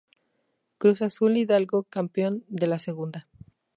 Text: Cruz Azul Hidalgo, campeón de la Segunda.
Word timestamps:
Cruz 0.79 1.03
Azul 1.03 1.37
Hidalgo, 1.37 1.83
campeón 1.83 2.43
de 2.47 2.65
la 2.65 2.79
Segunda. 2.79 3.27